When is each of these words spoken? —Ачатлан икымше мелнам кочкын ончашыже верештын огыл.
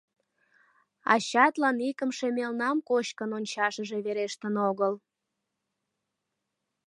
—Ачатлан 1.13 1.77
икымше 1.89 2.27
мелнам 2.37 2.77
кочкын 2.89 3.29
ончашыже 3.37 3.97
верештын 4.05 4.55
огыл. 4.69 4.93